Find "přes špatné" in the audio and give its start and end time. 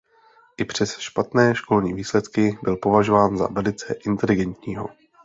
0.65-1.55